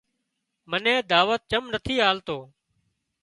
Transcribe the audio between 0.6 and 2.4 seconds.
منين دعوت چم نٿي آلتو